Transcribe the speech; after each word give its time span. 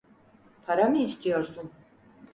Para 0.65 0.89
mı 0.89 0.97
istiyorsun? 0.97 1.71